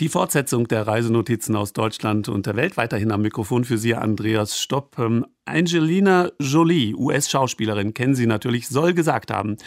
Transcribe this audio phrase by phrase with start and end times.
[0.00, 2.78] Die Fortsetzung der Reisenotizen aus Deutschland und der Welt.
[2.78, 4.98] Weiterhin am Mikrofon für Sie Andreas Stopp.
[4.98, 9.58] Ähm, Angelina Jolie, US-Schauspielerin, kennen Sie natürlich, soll gesagt haben,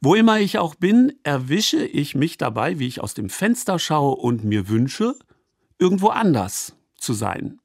[0.00, 4.14] wo immer ich auch bin, erwische ich mich dabei, wie ich aus dem Fenster schaue
[4.14, 5.16] und mir wünsche,
[5.80, 7.58] irgendwo anders zu sein.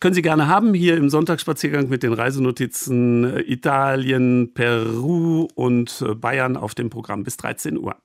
[0.00, 6.14] Können Sie gerne haben hier im Sonntagsspaziergang mit den Reisenotizen äh, Italien, Peru und äh,
[6.14, 7.96] Bayern auf dem Programm bis 13 Uhr.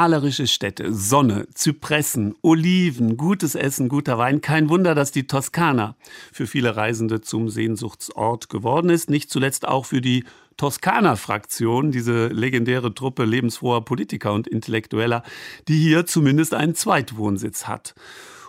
[0.00, 4.40] Malerische Städte, Sonne, Zypressen, Oliven, gutes Essen, guter Wein.
[4.40, 5.94] Kein Wunder, dass die Toskana
[6.32, 9.10] für viele Reisende zum Sehnsuchtsort geworden ist.
[9.10, 10.24] Nicht zuletzt auch für die
[10.56, 15.22] Toskana-Fraktion, diese legendäre Truppe lebensfroher Politiker und Intellektueller,
[15.68, 17.94] die hier zumindest einen Zweitwohnsitz hat.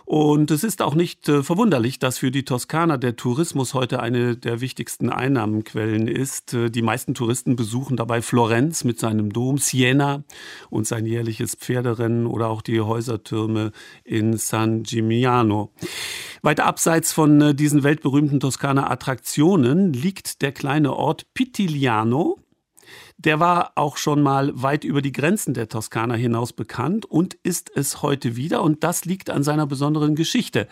[0.04, 4.36] Und es ist auch nicht äh, verwunderlich, dass für die Toskana der Tourismus heute eine
[4.36, 6.54] der wichtigsten Einnahmenquellen ist.
[6.54, 10.24] Äh, die meisten Touristen besuchen dabei Florenz mit seinem Dom, Siena
[10.70, 13.72] und sein jährliches Pferderennen oder auch die Häusertürme
[14.04, 15.72] in San Gimignano.
[16.42, 22.41] Weiter abseits von äh, diesen weltberühmten Toskana-Attraktionen liegt der kleine Ort Pitigliano
[23.24, 27.70] der war auch schon mal weit über die Grenzen der Toskana hinaus bekannt und ist
[27.74, 28.62] es heute wieder.
[28.62, 30.66] Und das liegt an seiner besonderen Geschichte.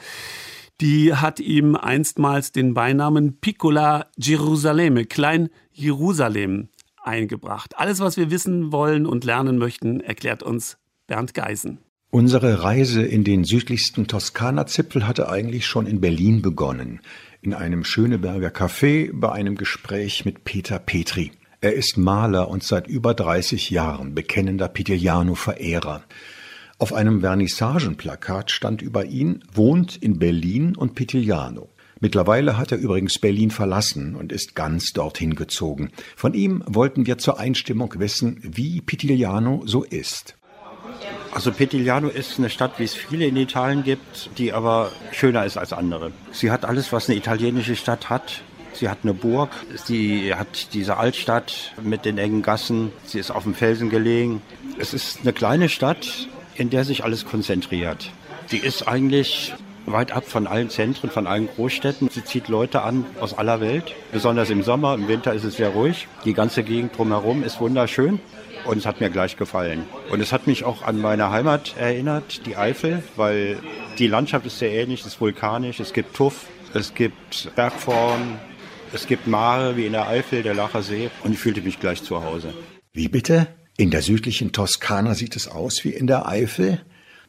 [0.81, 6.69] Die hat ihm einstmals den Beinamen Piccola Gerusalemme, Klein Jerusalem,
[7.03, 7.79] eingebracht.
[7.79, 11.79] Alles, was wir wissen wollen und lernen möchten, erklärt uns Bernd Geisen.
[12.11, 17.01] Unsere Reise in den südlichsten Toskana-Zipfel hatte eigentlich schon in Berlin begonnen,
[17.41, 21.31] in einem Schöneberger Café bei einem Gespräch mit Peter Petri.
[21.63, 26.03] Er ist Maler und seit über 30 Jahren bekennender Pitigliano-Verehrer.
[26.79, 31.69] Auf einem Vernissagenplakat stand über ihn, wohnt in Berlin und Pitigliano.
[32.01, 35.91] Mittlerweile hat er übrigens Berlin verlassen und ist ganz dorthin gezogen.
[36.17, 40.37] Von ihm wollten wir zur Einstimmung wissen, wie Pitigliano so ist.
[41.31, 45.59] Also Pitigliano ist eine Stadt, wie es viele in Italien gibt, die aber schöner ist
[45.59, 46.11] als andere.
[46.33, 48.43] Sie hat alles, was eine italienische Stadt hat.
[48.73, 49.51] Sie hat eine Burg,
[49.85, 54.43] sie hat diese Altstadt mit den engen Gassen, sie ist auf dem Felsen gelegen.
[54.79, 58.11] Es ist eine kleine Stadt, in der sich alles konzentriert.
[58.53, 59.55] Die ist eigentlich
[59.87, 62.09] weit ab von allen Zentren, von allen Großstädten.
[62.11, 64.95] Sie zieht Leute an aus aller Welt, besonders im Sommer.
[64.95, 66.07] Im Winter ist es sehr ruhig.
[66.25, 68.21] Die ganze Gegend drumherum ist wunderschön.
[68.65, 69.85] und es hat mir gleich gefallen.
[70.11, 73.59] Und es hat mich auch an meine Heimat erinnert, die Eifel, weil
[73.99, 78.39] die Landschaft ist sehr ähnlich, es ist vulkanisch, es gibt Tuff, es gibt Bergformen,
[78.93, 82.03] es gibt Mare wie in der Eifel, der Lacher See und ich fühlte mich gleich
[82.03, 82.53] zu Hause.
[82.93, 83.49] Wie bitte?
[83.77, 86.85] In der südlichen Toskana sieht es aus wie in der Eifel?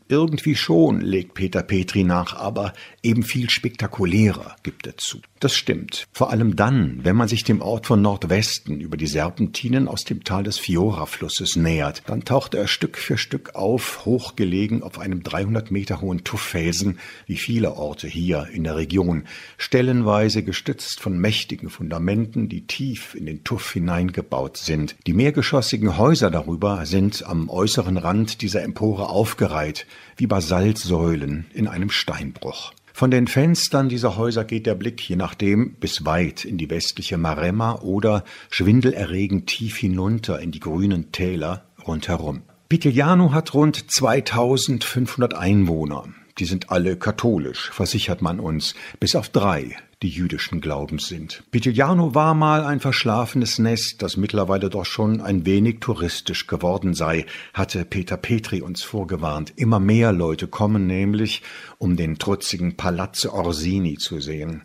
[0.10, 5.22] Irgendwie schon, legt Peter Petri nach, aber eben viel spektakulärer, gibt er zu.
[5.42, 6.08] Das stimmt.
[6.14, 10.24] Vor allem dann, wenn man sich dem Ort von Nordwesten über die Serpentinen aus dem
[10.24, 15.72] Tal des Fiora-Flusses nähert, dann taucht er Stück für Stück auf, hochgelegen auf einem 300
[15.72, 19.24] Meter hohen Tufffelsen, wie viele Orte hier in der Region,
[19.58, 24.96] stellenweise gestützt von mächtigen Fundamenten, die tief in den Tuff hineingebaut sind.
[25.08, 29.88] Die mehrgeschossigen Häuser darüber sind am äußeren Rand dieser Empore aufgereiht,
[30.18, 32.74] wie Basaltsäulen in einem Steinbruch.
[32.94, 37.18] Von den Fenstern dieser Häuser geht der Blick je nachdem bis weit in die westliche
[37.18, 42.44] Maremma oder schwindelerregend tief hinunter in die grünen Täler rundherum.
[42.70, 46.06] Pitigliano hat rund 2500 Einwohner.
[46.38, 51.44] Die sind alle katholisch, versichert man uns, bis auf drei, die jüdischen Glaubens sind.
[51.52, 57.26] Pitigliano war mal ein verschlafenes Nest, das mittlerweile doch schon ein wenig touristisch geworden sei,
[57.54, 59.54] hatte Peter Petri uns vorgewarnt.
[59.56, 61.44] Immer mehr Leute kommen nämlich,
[61.78, 64.64] um den trutzigen Palazzo Orsini zu sehen.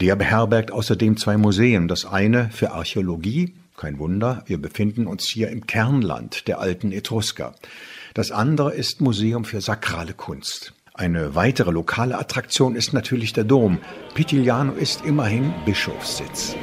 [0.00, 5.50] Der beherbergt außerdem zwei Museen, das eine für Archäologie, kein Wunder, wir befinden uns hier
[5.50, 7.54] im Kernland der alten Etrusker.
[8.14, 10.74] Das andere ist Museum für sakrale Kunst.
[10.94, 13.78] Eine weitere lokale Attraktion ist natürlich der Dom.
[14.14, 16.56] Pitigliano ist immerhin Bischofssitz.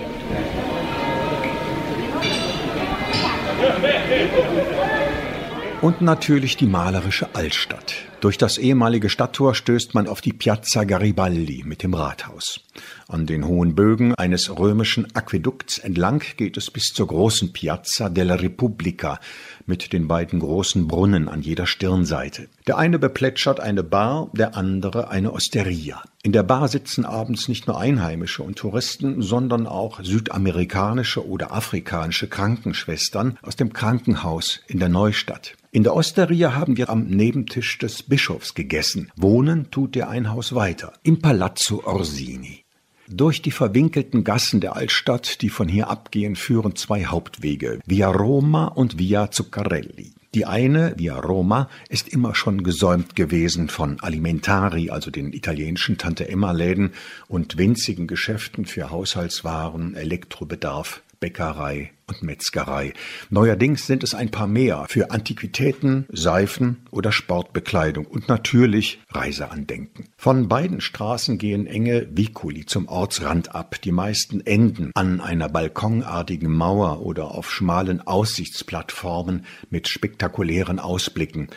[5.81, 8.06] Und natürlich die malerische Altstadt.
[8.19, 12.62] Durch das ehemalige Stadttor stößt man auf die Piazza Garibaldi mit dem Rathaus.
[13.08, 18.34] An den hohen Bögen eines römischen Aquädukts entlang geht es bis zur großen Piazza della
[18.34, 19.19] Repubblica
[19.68, 22.48] mit den beiden großen Brunnen an jeder Stirnseite.
[22.66, 26.02] Der eine beplätschert eine Bar, der andere eine Osteria.
[26.24, 32.28] In der Bar sitzen abends nicht nur Einheimische und Touristen, sondern auch südamerikanische oder afrikanische
[32.28, 35.56] Krankenschwestern aus dem Krankenhaus in der Neustadt.
[35.77, 39.12] In der Osteria haben wir am Nebentisch des Bischofs gegessen.
[39.15, 42.63] Wohnen tut der Einhaus weiter im Palazzo Orsini.
[43.07, 48.65] Durch die verwinkelten Gassen der Altstadt, die von hier abgehen, führen zwei Hauptwege, Via Roma
[48.65, 50.13] und Via Zuccarelli.
[50.33, 56.94] Die eine, Via Roma, ist immer schon gesäumt gewesen von Alimentari, also den italienischen Tante-Emma-Läden
[57.27, 62.94] und winzigen Geschäften für Haushaltswaren, Elektrobedarf, Bäckerei und Metzgerei.
[63.30, 70.10] Neuerdings sind es ein paar mehr für Antiquitäten, Seifen oder Sportbekleidung und natürlich Reiseandenken.
[70.18, 73.75] Von beiden Straßen gehen enge Viculi zum Ortsrand ab.
[73.84, 81.50] Die meisten enden an einer balkonartigen Mauer oder auf schmalen Aussichtsplattformen mit spektakulären Ausblicken.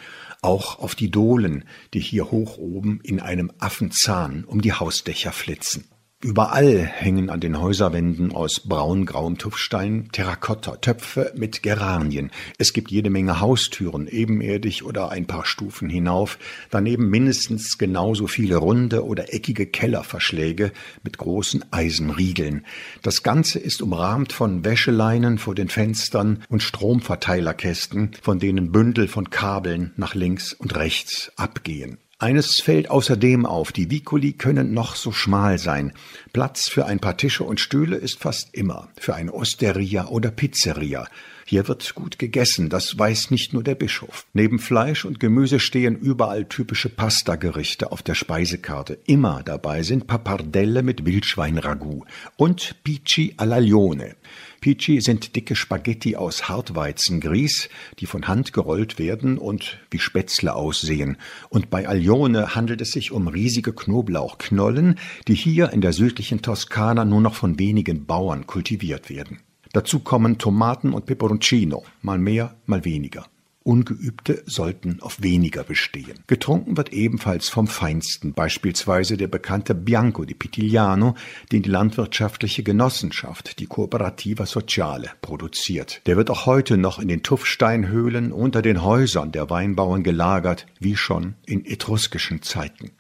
[0.43, 5.85] Auch auf die Dohlen, die hier hoch oben in einem Affenzahn um die Hausdächer flitzen.
[6.23, 12.31] Überall hängen an den Häuserwänden aus braungrauem Tuffstein Terrakotta, Töpfe mit Geranien.
[12.59, 16.39] Es gibt jede Menge Haustüren, ebenerdig oder ein paar Stufen hinauf,
[16.69, 20.73] daneben mindestens genauso viele runde oder eckige Kellerverschläge
[21.03, 22.67] mit großen Eisenriegeln.
[23.01, 29.31] Das Ganze ist umrahmt von Wäscheleinen vor den Fenstern und Stromverteilerkästen, von denen Bündel von
[29.31, 31.97] Kabeln nach links und rechts abgehen.
[32.23, 35.95] Eines fällt außerdem auf, die Vicoli können noch so schmal sein.
[36.35, 41.09] Platz für ein paar Tische und Stühle ist fast immer, für eine Osteria oder Pizzeria.
[41.47, 44.27] Hier wird gut gegessen, das weiß nicht nur der Bischof.
[44.35, 48.99] Neben Fleisch und Gemüse stehen überall typische Pastagerichte auf der Speisekarte.
[49.07, 52.05] Immer dabei sind Pappardelle mit Wildschweinragout
[52.37, 54.15] und Pici alla Lione.
[54.61, 61.17] Pici sind dicke Spaghetti aus Hartweizengrieß, die von Hand gerollt werden und wie Spätzle aussehen.
[61.49, 64.99] Und bei Aglione handelt es sich um riesige Knoblauchknollen,
[65.29, 69.41] die hier in der südlichen Toskana nur noch von wenigen Bauern kultiviert werden.
[69.73, 73.27] Dazu kommen Tomaten und Peperoncino, mal mehr, mal weniger.
[73.63, 76.21] Ungeübte sollten auf weniger bestehen.
[76.27, 81.15] Getrunken wird ebenfalls vom Feinsten, beispielsweise der bekannte Bianco di Pitigliano,
[81.53, 86.01] den die landwirtschaftliche Genossenschaft, die Cooperativa Sociale, produziert.
[86.07, 90.97] Der wird auch heute noch in den Tuffsteinhöhlen unter den Häusern der Weinbauern gelagert, wie
[90.97, 92.93] schon in etruskischen Zeiten.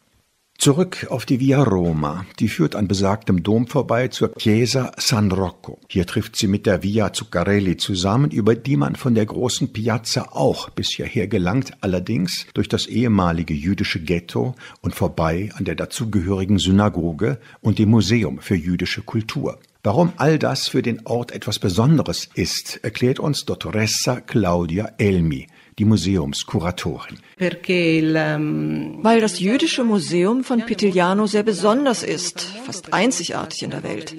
[0.60, 2.26] Zurück auf die Via Roma.
[2.38, 5.78] Die führt an besagtem Dom vorbei zur Chiesa San Rocco.
[5.88, 10.32] Hier trifft sie mit der Via Zuccarelli zusammen, über die man von der großen Piazza
[10.32, 16.58] auch bis hierher gelangt, allerdings durch das ehemalige jüdische Ghetto und vorbei an der dazugehörigen
[16.58, 19.58] Synagoge und dem Museum für jüdische Kultur.
[19.82, 25.46] Warum all das für den Ort etwas Besonderes ist, erklärt uns Dottoressa Claudia Elmi
[25.80, 27.18] die Museumskuratorin.
[27.40, 34.14] Ähm, Weil das jüdische Museum von Pitigliano sehr besonders ist, fast einzigartig in der Welt.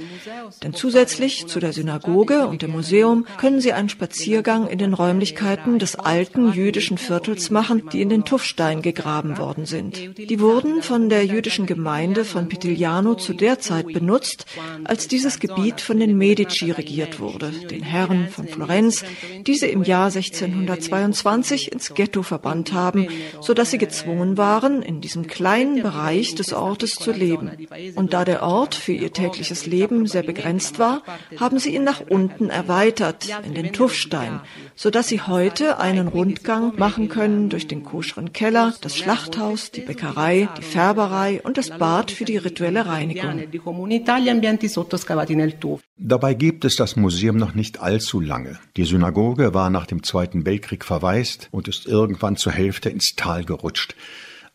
[0.63, 5.77] Denn zusätzlich zu der Synagoge und dem Museum können Sie einen Spaziergang in den Räumlichkeiten
[5.77, 10.18] des alten jüdischen Viertels machen, die in den Tuffstein gegraben worden sind.
[10.18, 14.48] Die wurden von der jüdischen Gemeinde von Pitigliano zu der Zeit benutzt,
[14.84, 19.06] als dieses Gebiet von den Medici regiert wurde, den Herren von Florenz,
[19.46, 23.08] diese im Jahr 1622 sich ins Ghetto verbannt haben,
[23.41, 27.51] so dass sie gezwungen waren, in diesem kleinen Bereich des Ortes zu leben.
[27.96, 31.03] Und da der Ort für ihr tägliches Leben sehr begrenzt war,
[31.38, 34.39] haben sie ihn nach unten erweitert, in den Tuffstein,
[34.75, 39.81] so dass sie heute einen Rundgang machen können durch den koscheren Keller, das Schlachthaus, die
[39.81, 43.43] Bäckerei, die Färberei und das Bad für die rituelle Reinigung.
[46.03, 48.58] Dabei gibt es das Museum noch nicht allzu lange.
[48.75, 53.43] Die Synagoge war nach dem Zweiten Weltkrieg verwaist und ist irgendwann zur Hälfte ins Tal
[53.46, 53.93] gerutscht.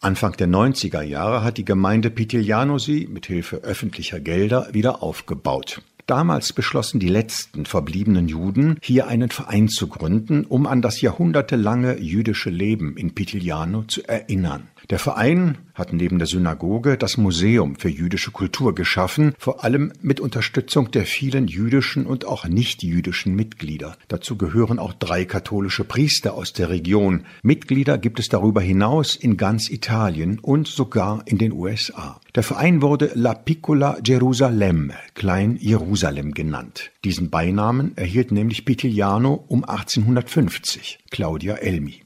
[0.00, 5.82] Anfang der 90er Jahre hat die Gemeinde Pitigliano sie mit Hilfe öffentlicher Gelder wieder aufgebaut.
[6.06, 12.00] Damals beschlossen die letzten verbliebenen Juden, hier einen Verein zu gründen, um an das jahrhundertelange
[12.00, 14.66] jüdische Leben in Pitigliano zu erinnern.
[14.88, 20.20] Der Verein hat neben der Synagoge das Museum für jüdische Kultur geschaffen, vor allem mit
[20.20, 23.96] Unterstützung der vielen jüdischen und auch nicht-jüdischen Mitglieder.
[24.06, 27.24] Dazu gehören auch drei katholische Priester aus der Region.
[27.42, 32.20] Mitglieder gibt es darüber hinaus in ganz Italien und sogar in den USA.
[32.36, 36.92] Der Verein wurde La Piccola Gerusalemme, Klein Jerusalem genannt.
[37.02, 41.00] Diesen Beinamen erhielt nämlich Pitigliano um 1850.
[41.10, 42.05] Claudia Elmi.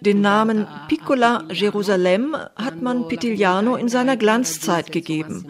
[0.00, 5.46] Den Namen Piccola Jerusalem hat man Pitigliano in seiner Glanzzeit gegeben.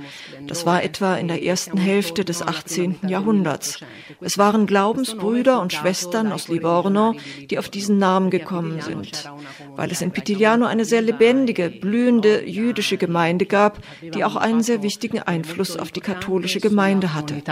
[0.47, 2.99] Das war etwa in der ersten Hälfte des 18.
[3.09, 3.81] Jahrhunderts.
[4.21, 7.15] Es waren Glaubensbrüder und Schwestern aus Livorno,
[7.51, 9.29] die auf diesen Namen gekommen sind,
[9.75, 13.81] weil es in Pitigliano eine sehr lebendige, blühende jüdische Gemeinde gab,
[14.15, 17.43] die auch einen sehr wichtigen Einfluss auf die katholische Gemeinde hatte.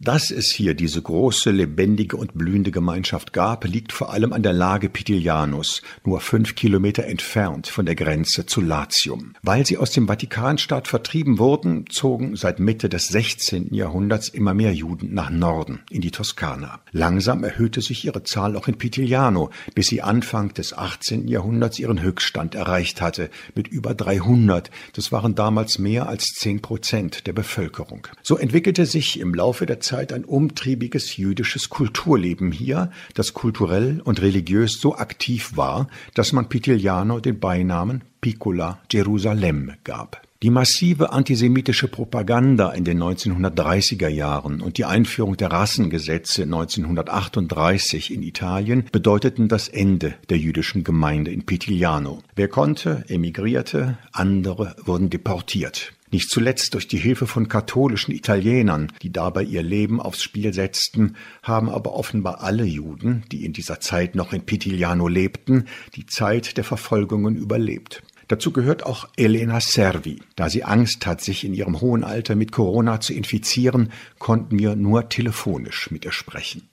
[0.00, 4.52] Dass es hier diese große, lebendige und blühende Gemeinschaft gab, liegt vor allem an der
[4.52, 9.34] Lage Pitiglianus, nur fünf Kilometer entfernt von der Grenze zu Latium.
[9.42, 13.74] Weil sie aus dem Vatikanstaat vertrieben wurden, zogen seit Mitte des 16.
[13.74, 16.80] Jahrhunderts immer mehr Juden nach Norden, in die Toskana.
[16.92, 21.26] Langsam erhöhte sich ihre Zahl auch in Pitigliano, bis sie Anfang des 18.
[21.26, 24.70] Jahrhunderts ihren Höchststand erreicht hatte, mit über 300.
[24.92, 28.06] Das waren damals mehr als 10 Prozent der Bevölkerung.
[28.22, 34.02] So entwickelte sich im Laufe der Zeit ein umtriebiges jüdisches Kulturleben hier, das Kultur kulturell
[34.04, 40.20] und religiös so aktiv war, dass man Pitigliano den Beinamen Piccola Jerusalem gab.
[40.42, 48.22] Die massive antisemitische Propaganda in den 1930er Jahren und die Einführung der Rassengesetze 1938 in
[48.22, 52.22] Italien bedeuteten das Ende der jüdischen Gemeinde in Pitigliano.
[52.36, 55.94] Wer konnte, emigrierte, andere wurden deportiert.
[56.14, 61.16] Nicht zuletzt durch die Hilfe von katholischen Italienern, die dabei ihr Leben aufs Spiel setzten,
[61.42, 65.66] haben aber offenbar alle Juden, die in dieser Zeit noch in Pitigliano lebten,
[65.96, 68.04] die Zeit der Verfolgungen überlebt.
[68.28, 70.20] Dazu gehört auch Elena Servi.
[70.36, 73.90] Da sie Angst hat, sich in ihrem hohen Alter mit Corona zu infizieren,
[74.20, 76.70] konnten wir nur telefonisch mit ihr sprechen.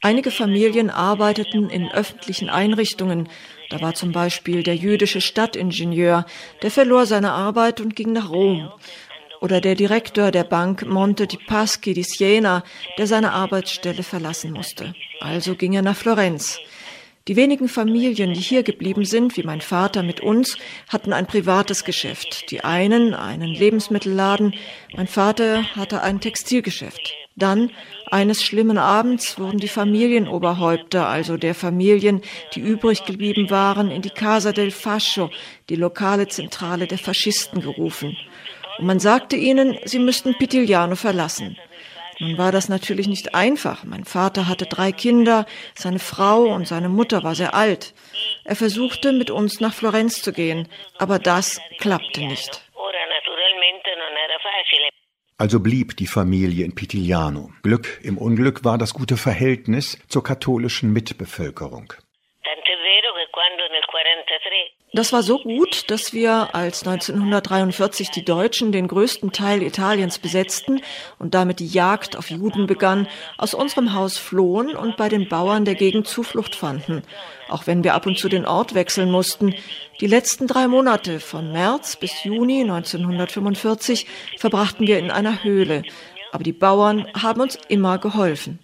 [0.00, 3.28] Einige Familien arbeiteten in öffentlichen Einrichtungen.
[3.70, 6.24] Da war zum Beispiel der jüdische Stadtingenieur,
[6.62, 8.70] der verlor seine Arbeit und ging nach Rom.
[9.40, 12.64] Oder der Direktor der Bank Monte di Paschi di Siena,
[12.96, 14.94] der seine Arbeitsstelle verlassen musste.
[15.20, 16.58] Also ging er nach Florenz.
[17.28, 20.56] Die wenigen Familien, die hier geblieben sind, wie mein Vater mit uns,
[20.88, 22.50] hatten ein privates Geschäft.
[22.50, 24.54] Die einen einen Lebensmittelladen,
[24.96, 27.12] mein Vater hatte ein Textilgeschäft.
[27.36, 27.70] Dann,
[28.10, 32.22] eines schlimmen Abends, wurden die Familienoberhäupter, also der Familien,
[32.54, 35.30] die übrig geblieben waren, in die Casa del Fascio,
[35.68, 38.16] die lokale Zentrale der Faschisten, gerufen.
[38.78, 41.56] Und man sagte ihnen, sie müssten Pitigliano verlassen.
[42.20, 43.84] Nun war das natürlich nicht einfach.
[43.84, 47.94] Mein Vater hatte drei Kinder, seine Frau und seine Mutter war sehr alt.
[48.44, 52.67] Er versuchte, mit uns nach Florenz zu gehen, aber das klappte nicht.
[55.40, 57.52] Also blieb die Familie in Pitigliano.
[57.62, 61.92] Glück im Unglück war das gute Verhältnis zur katholischen Mitbevölkerung.
[64.92, 70.80] Das war so gut, dass wir, als 1943 die Deutschen den größten Teil Italiens besetzten
[71.18, 75.66] und damit die Jagd auf Juden begann, aus unserem Haus flohen und bei den Bauern
[75.66, 77.02] der Gegend Zuflucht fanden,
[77.50, 79.54] auch wenn wir ab und zu den Ort wechseln mussten.
[80.00, 84.06] Die letzten drei Monate von März bis Juni 1945
[84.38, 85.82] verbrachten wir in einer Höhle,
[86.32, 88.58] aber die Bauern haben uns immer geholfen.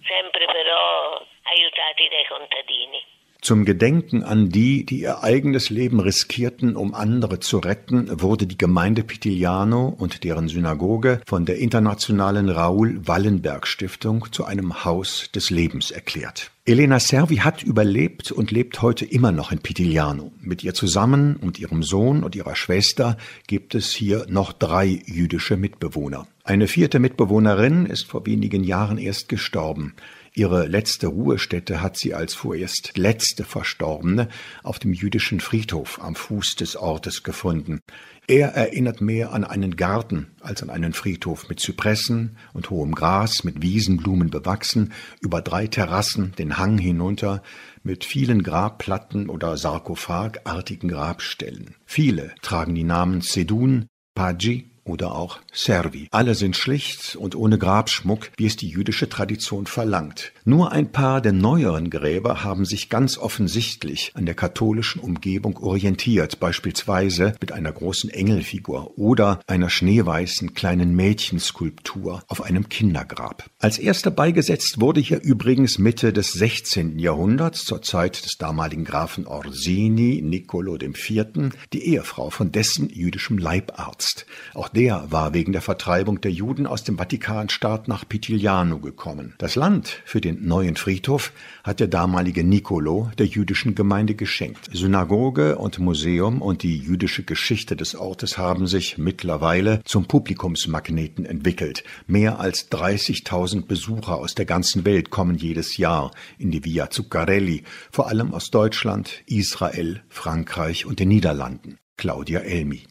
[3.45, 8.57] Zum Gedenken an die, die ihr eigenes Leben riskierten, um andere zu retten, wurde die
[8.57, 15.51] Gemeinde Pitigliano und deren Synagoge von der internationalen Raoul Wallenberg Stiftung zu einem Haus des
[15.51, 16.49] Lebens erklärt.
[16.65, 20.31] Elena Servi hat überlebt und lebt heute immer noch in Pitigliano.
[20.41, 25.55] Mit ihr zusammen und ihrem Sohn und ihrer Schwester gibt es hier noch drei jüdische
[25.55, 26.25] Mitbewohner.
[26.43, 29.93] Eine vierte Mitbewohnerin ist vor wenigen Jahren erst gestorben.
[30.37, 34.27] Ihre letzte Ruhestätte hat sie als vorerst letzte Verstorbene
[34.63, 37.79] auf dem jüdischen Friedhof am Fuß des Ortes gefunden.
[38.27, 43.45] Er erinnert mehr an einen Garten als an einen Friedhof mit Zypressen und hohem Gras,
[43.45, 47.41] mit Wiesenblumen bewachsen, über drei Terrassen den Hang hinunter,
[47.83, 51.75] mit vielen Grabplatten oder sarkophagartigen Grabstellen.
[51.85, 56.07] Viele tragen die Namen Sedun, Pagi oder auch Servi.
[56.11, 60.31] Alle sind schlicht und ohne Grabschmuck, wie es die jüdische Tradition verlangt.
[60.45, 66.39] Nur ein paar der neueren Gräber haben sich ganz offensichtlich an der katholischen Umgebung orientiert,
[66.39, 73.49] beispielsweise mit einer großen Engelfigur oder einer schneeweißen kleinen Mädchenskulptur auf einem Kindergrab.
[73.59, 76.99] Als erster beigesetzt wurde hier übrigens Mitte des 16.
[76.99, 81.25] Jahrhunderts zur Zeit des damaligen Grafen Orsini Niccolo IV.
[81.73, 84.27] die Ehefrau von dessen jüdischem Leibarzt.
[84.53, 89.33] Auch der war wegen der Vertreibung der Juden aus dem Vatikanstaat nach Pitigliano gekommen.
[89.37, 91.31] Das Land für den neuen Friedhof
[91.63, 94.69] hat der damalige Nicolo der jüdischen Gemeinde geschenkt.
[94.73, 101.83] Synagoge und Museum und die jüdische Geschichte des Ortes haben sich mittlerweile zum Publikumsmagneten entwickelt.
[102.05, 107.63] Mehr als 30.000 Besucher aus der ganzen Welt kommen jedes Jahr in die Via Zuccarelli,
[107.91, 111.77] vor allem aus Deutschland, Israel, Frankreich und den Niederlanden.
[111.97, 112.83] Claudia Elmi.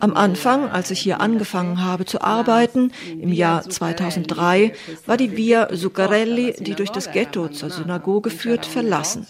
[0.00, 4.72] Am Anfang, als ich hier angefangen habe zu arbeiten, im Jahr 2003,
[5.06, 9.26] war die Via Zuccarelli, die durch das Ghetto zur Synagoge führt, verlassen.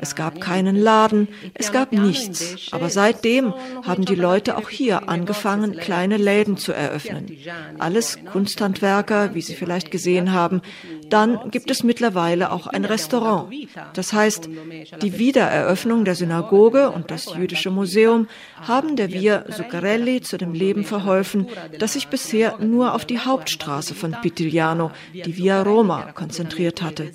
[0.00, 2.68] Es gab keinen Laden, es gab nichts.
[2.72, 3.54] Aber seitdem
[3.84, 7.26] haben die Leute auch hier angefangen, kleine Läden zu eröffnen.
[7.78, 10.60] Alles Kunsthandwerker, wie Sie vielleicht gesehen haben.
[11.08, 13.52] Dann gibt es mittlerweile auch ein Restaurant.
[13.94, 14.48] Das heißt,
[15.00, 18.26] die Wiedereröffnung der Synagoge und das Jüdische Museum
[18.60, 21.46] haben der Via Zuccarelli zu dem Leben verholfen,
[21.78, 27.12] das sich bisher nur auf die Hauptstraße von Pitigliano, die Via Roma, konzentriert hatte.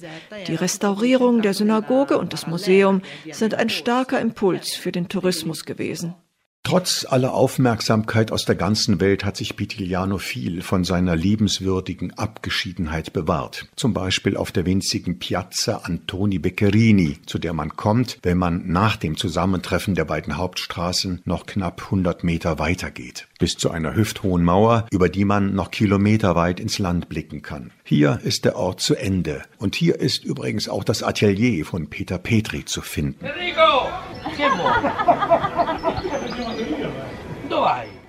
[0.48, 6.16] Die Restaurierung der Synagoge und des Museums sind ein starker Impuls für den Tourismus gewesen.
[6.64, 13.14] Trotz aller Aufmerksamkeit aus der ganzen Welt hat sich Pitigliano viel von seiner liebenswürdigen Abgeschiedenheit
[13.14, 13.66] bewahrt.
[13.76, 18.96] Zum Beispiel auf der winzigen Piazza Antoni Beccherini, zu der man kommt, wenn man nach
[18.96, 23.28] dem Zusammentreffen der beiden Hauptstraßen noch knapp 100 Meter weitergeht.
[23.40, 27.72] Bis zu einer hüfthohen Mauer, über die man noch kilometerweit ins Land blicken kann.
[27.84, 29.42] Hier ist der Ort zu Ende.
[29.58, 33.26] Und hier ist übrigens auch das Atelier von Peter Petri zu finden.
[33.26, 33.90] Enrico!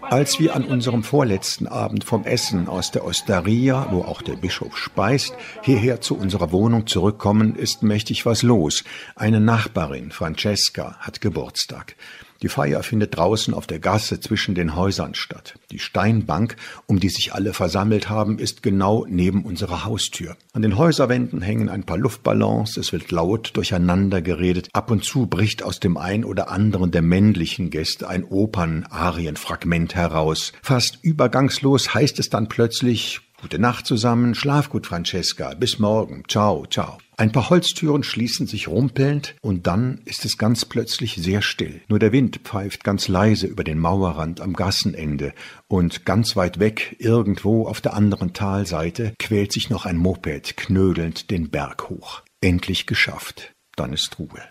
[0.02, 4.76] Als wir an unserem vorletzten Abend vom Essen aus der Osteria, wo auch der Bischof
[4.76, 8.84] speist, hierher zu unserer Wohnung zurückkommen, ist mächtig was los.
[9.16, 11.96] Eine Nachbarin, Francesca, hat Geburtstag.
[12.42, 15.55] Die Feier findet draußen auf der Gasse zwischen den Häusern statt.
[15.70, 20.37] Die Steinbank, um die sich alle versammelt haben, ist genau neben unserer Haustür.
[20.52, 24.68] An den Häuserwänden hängen ein paar Luftballons, es wird laut durcheinander geredet.
[24.72, 30.52] Ab und zu bricht aus dem ein oder anderen der männlichen Gäste ein Opern-Arienfragment heraus.
[30.62, 36.64] Fast übergangslos heißt es dann plötzlich Gute Nacht zusammen, schlaf gut, Francesca, bis morgen, ciao,
[36.66, 36.98] ciao.
[37.22, 41.80] Ein paar Holztüren schließen sich rumpelnd und dann ist es ganz plötzlich sehr still.
[41.87, 45.32] Nur der Wind pfeift ganz leise über den Mauerrand am Gassenende
[45.68, 51.30] und ganz weit weg, irgendwo auf der anderen Talseite, quält sich noch ein Moped knödelnd
[51.30, 52.22] den Berg hoch.
[52.40, 53.52] Endlich geschafft.
[53.76, 54.42] Dann ist Ruhe.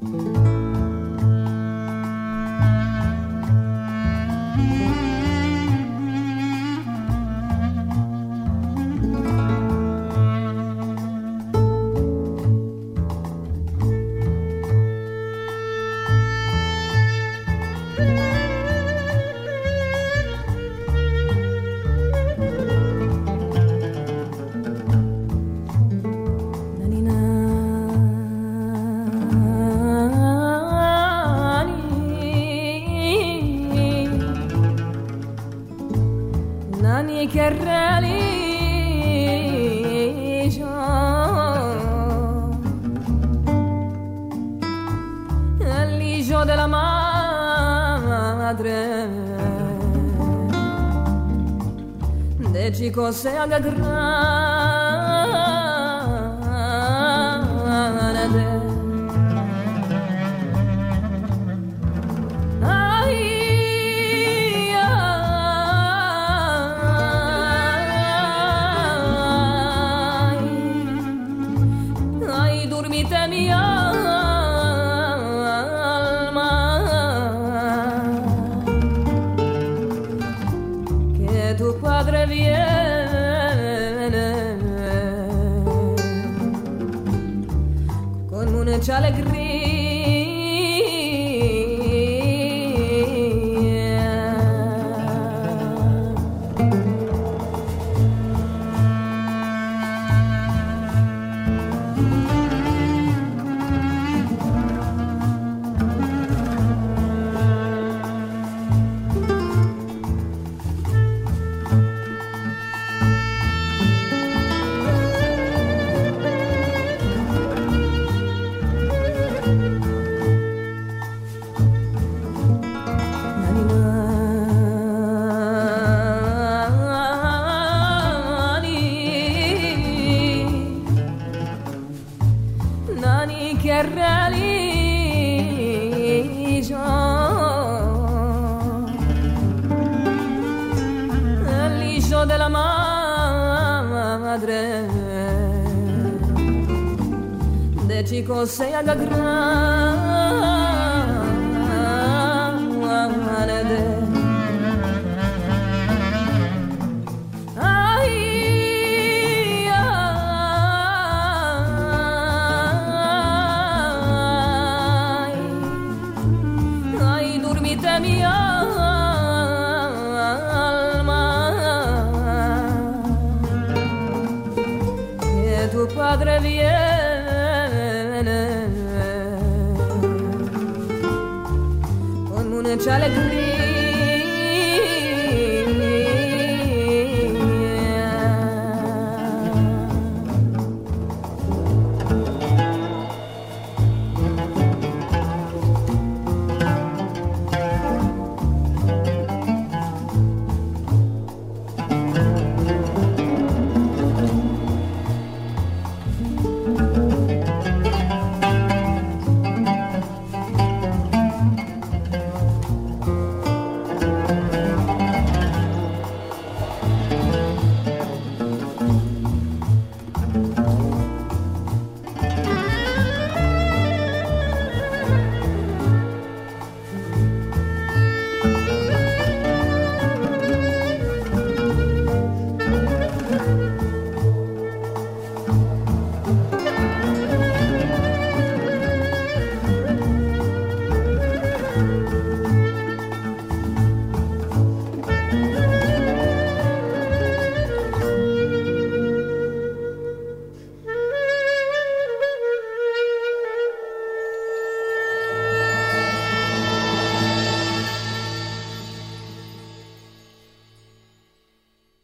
[0.00, 1.41] chicos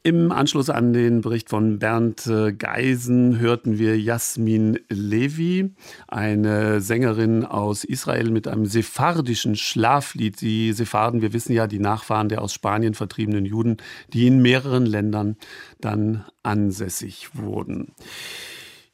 [0.08, 5.74] Im Anschluss an den Bericht von Bernd äh, Geisen hörten wir Jasmin Levi,
[6.06, 10.40] eine Sängerin aus Israel mit einem sephardischen Schlaflied.
[10.40, 13.76] Die Sepharden, wir wissen ja, die Nachfahren der aus Spanien vertriebenen Juden,
[14.14, 15.36] die in mehreren Ländern
[15.78, 17.92] dann ansässig wurden.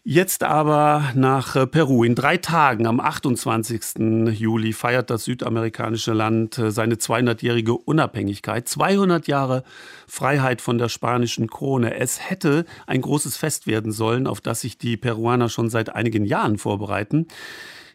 [0.06, 2.04] Jetzt aber nach äh, Peru.
[2.04, 4.34] In drei Tagen, am 28.
[4.38, 8.68] Juli, feiert das südamerikanische Land äh, seine 200-jährige Unabhängigkeit.
[8.68, 9.64] 200 Jahre
[10.06, 11.94] Freiheit von der spanischen Krone.
[11.94, 16.26] Es hätte ein großes Fest werden sollen, auf das sich die Peruaner schon seit einigen
[16.26, 17.26] Jahren vorbereiten.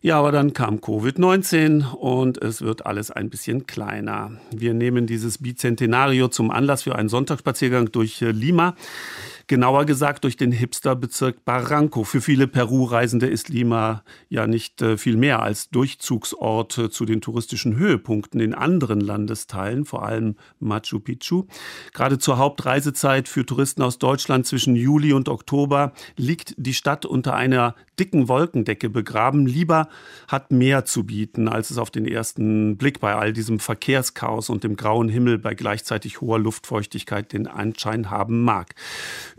[0.02, 4.32] Ja, aber dann kam Covid-19 und es wird alles ein bisschen kleiner.
[4.50, 8.76] Wir nehmen dieses Bicentenario zum Anlass für einen Sonntagsspaziergang durch äh, Lima
[9.50, 12.04] genauer gesagt durch den Hipsterbezirk Barranco.
[12.04, 17.20] Für viele Peru-Reisende ist Lima ja nicht äh, viel mehr als Durchzugsort äh, zu den
[17.20, 21.48] touristischen Höhepunkten in anderen Landesteilen, vor allem Machu Picchu.
[21.94, 27.34] Gerade zur Hauptreisezeit für Touristen aus Deutschland zwischen Juli und Oktober liegt die Stadt unter
[27.34, 29.46] einer dicken Wolkendecke begraben.
[29.46, 29.90] Lieber
[30.28, 34.64] hat mehr zu bieten, als es auf den ersten Blick bei all diesem Verkehrschaos und
[34.64, 38.76] dem grauen Himmel bei gleichzeitig hoher Luftfeuchtigkeit den Anschein haben mag.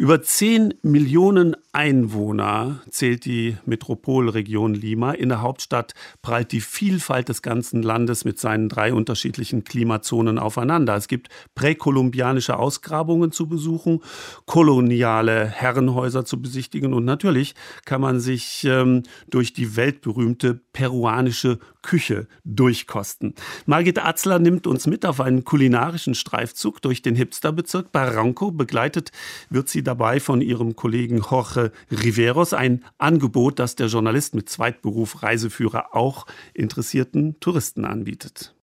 [0.01, 5.13] Über 10 Millionen Einwohner zählt die Metropolregion Lima.
[5.13, 10.97] In der Hauptstadt prallt die Vielfalt des ganzen Landes mit seinen drei unterschiedlichen Klimazonen aufeinander.
[10.97, 14.01] Es gibt präkolumbianische Ausgrabungen zu besuchen,
[14.47, 22.27] koloniale Herrenhäuser zu besichtigen und natürlich kann man sich ähm, durch die weltberühmte peruanische Küche
[22.45, 23.35] durchkosten.
[23.67, 28.51] Margit Atzler nimmt uns mit auf einen kulinarischen Streifzug durch den Hipsterbezirk Barranco.
[28.51, 29.13] Begleitet
[29.49, 32.53] wird sie dabei von ihrem Kollegen Jorge Riveros.
[32.53, 38.55] Ein Angebot, das der Journalist mit Zweitberuf Reiseführer auch interessierten Touristen anbietet.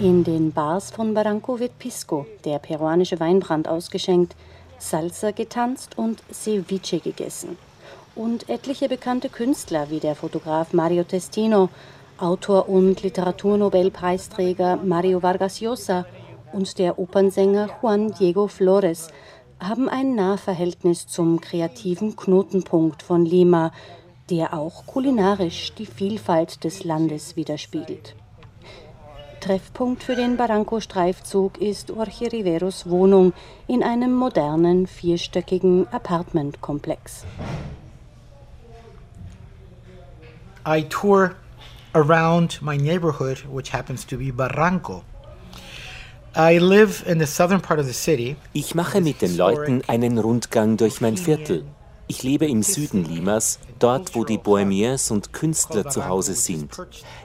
[0.00, 4.34] In den Bars von Barranco wird Pisco, der peruanische Weinbrand, ausgeschenkt,
[4.78, 7.56] Salsa getanzt und Ceviche gegessen.
[8.16, 11.68] Und etliche bekannte Künstler wie der Fotograf Mario Testino,
[12.18, 16.06] Autor und Literaturnobelpreisträger Mario Vargas Llosa
[16.52, 19.08] und der Opernsänger Juan Diego Flores
[19.60, 23.72] haben ein Nahverhältnis zum kreativen Knotenpunkt von Lima,
[24.30, 28.14] der auch kulinarisch die Vielfalt des Landes widerspiegelt.
[29.40, 33.32] Treffpunkt für den Barranco-Streifzug ist Jorge Riveros Wohnung
[33.68, 37.24] in einem modernen, vierstöckigen Apartmentkomplex.
[40.66, 41.30] I tour
[41.98, 45.02] around my neighborhood, which happens to be Barranco.
[46.34, 48.36] I live in the southern part of the city.
[48.52, 51.64] Ich mache mit den Leuten einen Rundgang durch mein Viertel.
[52.06, 56.70] Ich lebe im Süden Limas, dort wo die Bohemiens und Künstler zu Hause sind,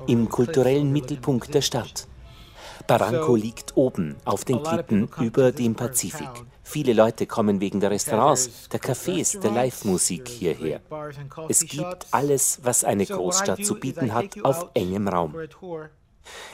[0.08, 2.08] im kulturellen Mittelpunkt der Stadt.
[2.88, 6.30] Barranco liegt oben auf den Klippen über dem Pazifik.
[6.64, 10.82] Viele Leute kommen wegen der Restaurants, der Cafés, der Live-Musik hierher.
[11.50, 15.36] Es gibt alles, was eine Großstadt zu bieten hat, auf engem Raum.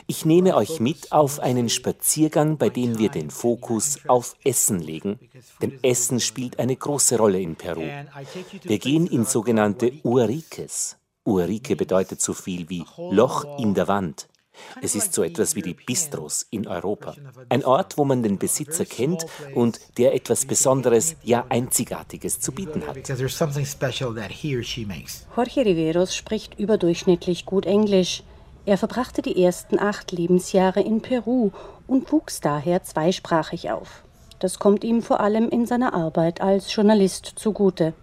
[0.06, 5.20] Ich nehme euch mit auf einen Spaziergang, bei dem wir den Fokus auf Essen legen,
[5.62, 7.86] denn Essen spielt eine große Rolle in Peru.
[8.62, 10.96] Wir gehen in sogenannte Uariques.
[11.24, 14.28] Uarique bedeutet so viel wie Loch in der Wand.
[14.82, 17.14] Es ist so etwas wie die Bistros in Europa.
[17.48, 22.86] Ein Ort, wo man den Besitzer kennt und der etwas Besonderes, ja Einzigartiges zu bieten
[22.86, 22.96] hat.
[25.36, 28.22] Jorge Riveros spricht überdurchschnittlich gut Englisch.
[28.66, 31.50] Er verbrachte die ersten acht Lebensjahre in Peru
[31.86, 34.04] und wuchs daher zweisprachig auf.
[34.38, 37.94] Das kommt ihm vor allem in seiner Arbeit als Journalist zugute.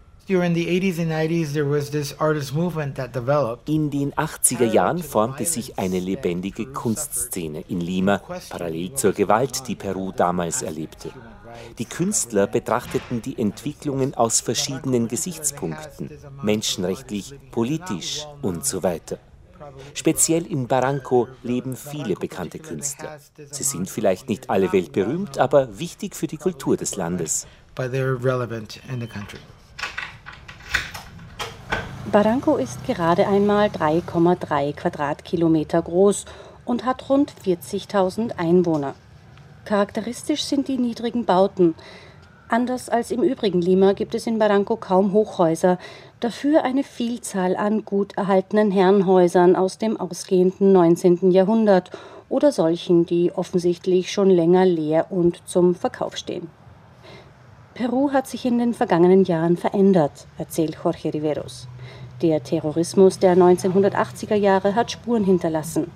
[3.66, 9.76] In den 80er Jahren formte sich eine lebendige Kunstszene in Lima, parallel zur Gewalt, die
[9.76, 11.12] Peru damals erlebte.
[11.80, 16.10] Die Künstler betrachteten die Entwicklungen aus verschiedenen Gesichtspunkten,
[16.44, 19.20] menschenrechtlich, politisch und so weiter.
[19.94, 23.18] Speziell in Barranco leben viele bekannte Künstler.
[23.50, 27.48] Sie sind vielleicht nicht alle weltberühmt, aber wichtig für die Kultur des Landes.
[32.10, 36.24] Barranco ist gerade einmal 3,3 Quadratkilometer groß
[36.64, 38.96] und hat rund 40.000 Einwohner.
[39.66, 41.76] Charakteristisch sind die niedrigen Bauten.
[42.48, 45.80] Anders als im übrigen Lima gibt es in Barranco kaum Hochhäuser,
[46.22, 51.32] dafür eine Vielzahl an gut erhaltenen Herrenhäusern aus dem ausgehenden 19.
[51.32, 51.92] Jahrhundert
[52.30, 56.50] oder solchen, die offensichtlich schon länger leer und zum Verkauf stehen.
[57.78, 61.68] Peru hat sich in den vergangenen Jahren verändert, erzählt Jorge Riveros.
[62.24, 65.92] Der Terrorismus der 1980er Jahre hat Spuren hinterlassen.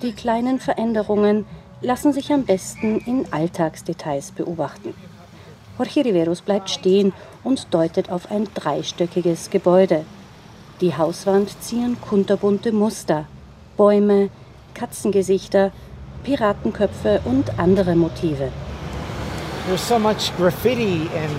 [0.00, 1.44] Die kleinen Veränderungen
[1.82, 4.94] lassen sich am besten in Alltagsdetails beobachten.
[5.76, 7.12] Jorge Riveros bleibt stehen
[7.42, 10.06] und deutet auf ein dreistöckiges Gebäude.
[10.80, 13.26] Die Hauswand ziehen kunterbunte Muster,
[13.76, 14.30] Bäume,
[14.72, 15.70] Katzengesichter,
[16.22, 18.50] Piratenköpfe und andere Motive.
[19.66, 21.34] There's so much graffiti and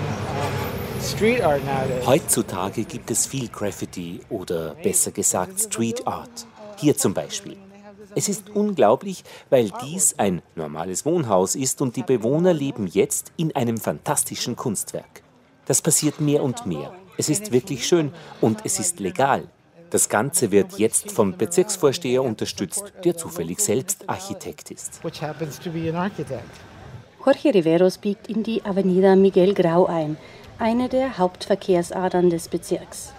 [2.05, 6.47] Heutzutage gibt es viel Graffiti oder besser gesagt Street Art.
[6.77, 7.57] Hier zum Beispiel.
[8.15, 13.55] Es ist unglaublich, weil dies ein normales Wohnhaus ist und die Bewohner leben jetzt in
[13.55, 15.21] einem fantastischen Kunstwerk.
[15.67, 16.91] Das passiert mehr und mehr.
[17.17, 18.11] Es ist wirklich schön
[18.41, 19.47] und es ist legal.
[19.91, 25.01] Das Ganze wird jetzt vom Bezirksvorsteher unterstützt, der zufällig selbst Architekt ist.
[27.25, 30.15] Jorge Riveros biegt in die Avenida Miguel Grau ein,
[30.59, 33.13] eine der Hauptverkehrsadern des Bezirks.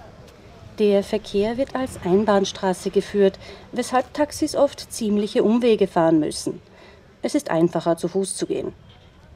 [0.79, 3.37] Der Verkehr wird als Einbahnstraße geführt,
[3.73, 6.63] weshalb Taxis oft ziemliche Umwege fahren müssen.
[7.21, 8.73] Es ist einfacher, zu Fuß zu gehen.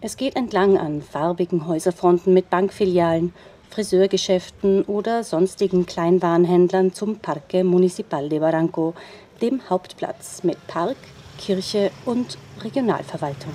[0.00, 3.34] Es geht entlang an farbigen Häuserfronten mit Bankfilialen,
[3.70, 8.94] Friseurgeschäften oder sonstigen Kleinwarenhändlern zum Parque Municipal de Barranco,
[9.42, 10.96] dem Hauptplatz mit Park,
[11.38, 13.52] Kirche und Regionalverwaltung.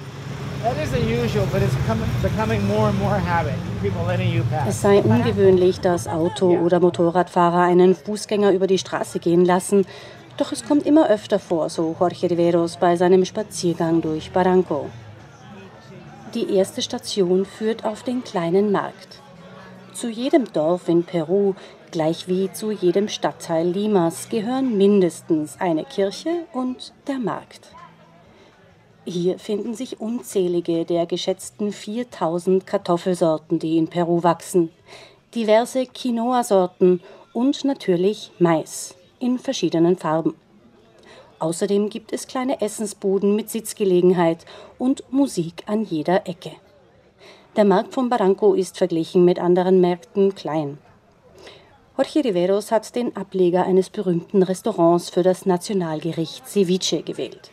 [4.68, 9.86] Es sei ungewöhnlich, dass Auto- oder Motorradfahrer einen Fußgänger über die Straße gehen lassen,
[10.38, 14.90] doch es kommt immer öfter vor, so Jorge Riveros bei seinem Spaziergang durch Barranco.
[16.34, 19.22] Die erste Station führt auf den kleinen Markt.
[19.94, 21.54] Zu jedem Dorf in Peru,
[21.92, 27.75] gleich wie zu jedem Stadtteil Limas, gehören mindestens eine Kirche und der Markt.
[29.08, 34.72] Hier finden sich unzählige der geschätzten 4000 Kartoffelsorten, die in Peru wachsen,
[35.36, 40.34] diverse Quinoa-Sorten und natürlich Mais in verschiedenen Farben.
[41.38, 44.46] Außerdem gibt es kleine Essensbuden mit Sitzgelegenheit
[44.80, 46.54] und Musik an jeder Ecke.
[47.56, 50.80] Der Markt von Barranco ist verglichen mit anderen Märkten klein.
[51.96, 57.52] Jorge Riveros hat den Ableger eines berühmten Restaurants für das Nationalgericht Ceviche gewählt.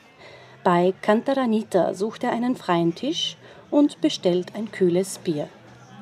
[0.65, 3.37] Bei Cantaranita sucht er einen freien Tisch
[3.71, 5.49] und bestellt ein kühles Bier.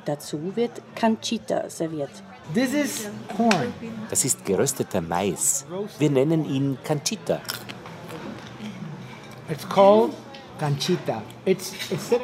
[0.04, 2.10] Dazu wird Canchita serviert.
[4.10, 5.64] Das ist gerösteter Mais.
[5.98, 7.40] Wir nennen ihn Canchita.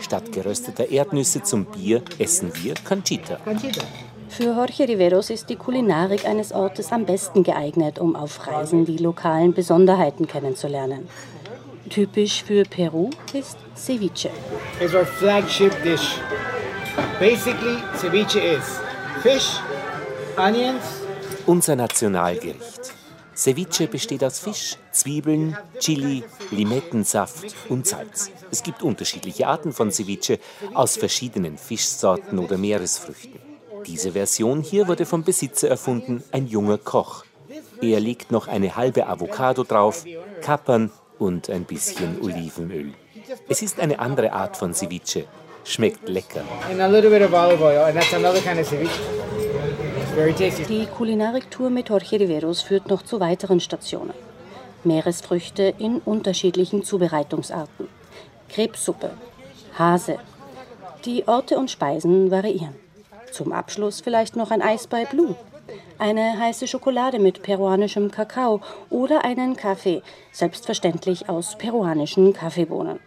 [0.01, 3.39] Statt gerösteter Erdnüsse zum Bier essen wir Canchita.
[4.29, 8.99] Für Jorge Riveros ist die Kulinarik eines Ortes am besten geeignet, um auf Reisen die
[8.99, 11.09] lokalen Besonderheiten kennenzulernen.
[11.91, 14.31] Typisch für Peru ist Ceviche.
[14.81, 16.19] It's our flagship dish.
[17.21, 18.81] Basically, ceviche is
[19.23, 19.61] fish,
[20.37, 20.83] onions.
[21.47, 22.93] Unser Nationalgericht.
[23.37, 28.31] Ceviche besteht aus Fisch, Zwiebeln, Chili, Limettensaft und Salz.
[28.51, 30.39] Es gibt unterschiedliche Arten von Ceviche
[30.75, 33.39] aus verschiedenen Fischsorten oder Meeresfrüchten.
[33.87, 37.25] Diese Version hier wurde vom Besitzer erfunden, ein junger Koch.
[37.81, 40.05] Er legt noch eine halbe Avocado drauf,
[40.41, 42.93] Kapern, und ein bisschen Olivenöl.
[43.49, 45.25] Es ist eine andere Art von Ceviche.
[45.65, 46.43] Schmeckt lecker.
[50.69, 54.15] Die Kulinariktour mit Jorge Riveros führt noch zu weiteren Stationen.
[54.85, 57.89] Meeresfrüchte in unterschiedlichen Zubereitungsarten.
[58.49, 59.11] Krebssuppe,
[59.77, 60.19] Hase.
[61.05, 62.77] Die Orte und Speisen variieren.
[63.33, 65.35] Zum Abschluss vielleicht noch ein Eis bei Blue
[65.99, 73.01] eine heiße Schokolade mit peruanischem Kakao oder einen Kaffee, selbstverständlich aus peruanischen Kaffeebohnen.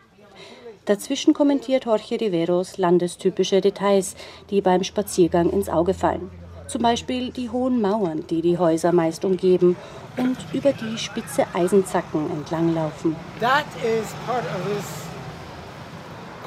[0.86, 4.16] Dazwischen kommentiert Jorge Riveros landestypische Details,
[4.50, 6.32] die beim Spaziergang ins Auge fallen.
[6.68, 9.76] Zum Beispiel die hohen Mauern, die die Häuser meist umgeben
[10.18, 13.16] und über die spitze Eisenzacken entlanglaufen.
[13.40, 15.10] That is part of this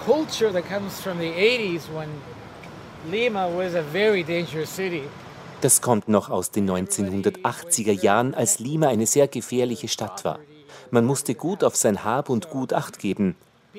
[0.04, 2.08] culture that comes from the 80s when
[3.10, 5.02] Lima was a very dangerous city.
[5.62, 10.40] Das kommt noch aus den 1980er Jahren, als Lima eine sehr gefährliche Stadt war.
[10.90, 13.36] Man musste gut auf sein Hab und Gut acht geben.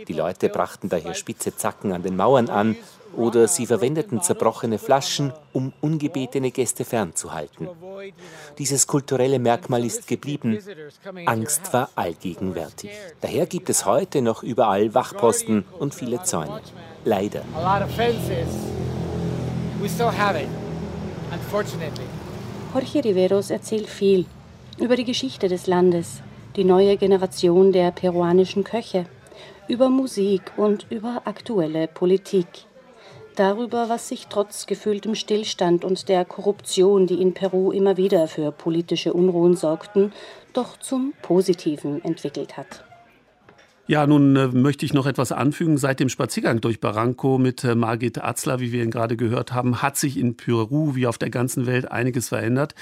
[0.08, 2.78] Die Leute brachten daher spitze Zacken an den Mauern an
[3.18, 7.68] oder sie verwendeten zerbrochene Flaschen, um ungebetene Gäste fernzuhalten.
[8.58, 10.58] Dieses kulturelle Merkmal ist geblieben.
[11.26, 12.92] Angst war allgegenwärtig.
[13.20, 16.62] Daher gibt es heute noch überall Wachposten und viele Zäune.
[17.04, 17.44] Leider.
[22.74, 24.26] Jorge Riveros erzählt viel
[24.80, 26.22] über die Geschichte des Landes,
[26.56, 29.06] die neue Generation der peruanischen Köche,
[29.68, 32.48] über Musik und über aktuelle Politik.
[33.36, 38.52] Darüber, was sich trotz gefühltem Stillstand und der Korruption, die in Peru immer wieder für
[38.52, 40.12] politische Unruhen sorgten,
[40.54, 42.84] doch zum Positiven entwickelt hat.
[43.86, 45.78] Ja, nun äh, möchte ich noch etwas anfügen.
[45.78, 49.82] Seit dem Spaziergang durch Barranco mit äh, Margit Atzler, wie wir ihn gerade gehört haben,
[49.82, 52.76] hat sich in Peru wie auf der ganzen Welt einiges verändert.